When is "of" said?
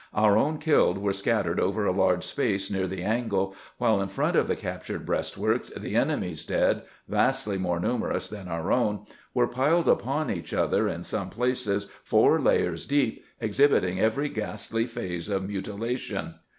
4.35-4.47, 15.29-15.47